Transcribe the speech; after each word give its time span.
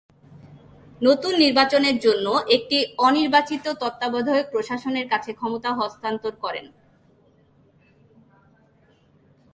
নতুন 1.01 1.33
নির্বাচনের 1.35 1.97
জন্য 1.99 2.25
একটি 2.47 2.77
অনির্বাচিত 2.97 3.65
তত্ত্বাবধায়ক 3.81 4.47
প্রশাসনের 4.51 5.05
কাছে 5.09 5.31
ক্ষমতা 5.33 5.69
হস্তান্তর 5.73 6.33
করেন। 6.35 6.65